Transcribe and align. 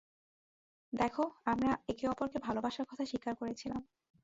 দেখো, 0.93 1.23
আমরা 1.45 1.71
একে 1.89 2.05
অপরকে 2.07 2.37
ভালোবাসার 2.39 2.85
কথা 2.85 3.03
স্বীকার 3.05 3.33
করেছিলাম। 3.35 3.81